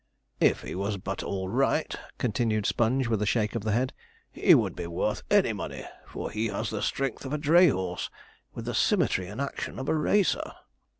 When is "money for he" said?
5.53-6.47